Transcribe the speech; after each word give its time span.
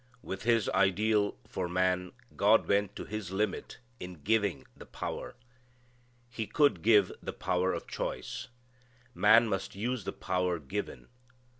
With 0.23 0.41
His 0.45 0.67
ideal 0.69 1.37
for 1.47 1.69
man 1.69 2.13
God 2.35 2.67
went 2.67 2.95
to 2.95 3.05
His 3.05 3.29
limit 3.31 3.77
in 3.99 4.23
giving 4.23 4.65
the 4.75 4.87
power. 4.87 5.35
He 6.31 6.47
could 6.47 6.81
give 6.81 7.11
the 7.21 7.33
power 7.33 7.71
of 7.71 7.85
choice. 7.85 8.47
Man 9.13 9.47
must 9.47 9.75
use 9.75 10.03
the 10.03 10.11
power 10.11 10.57
given. 10.57 11.07